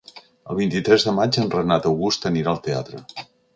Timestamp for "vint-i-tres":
0.59-1.05